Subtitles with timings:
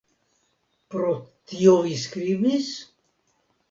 [0.95, 1.13] Pro
[1.53, 2.77] tio vi skribis?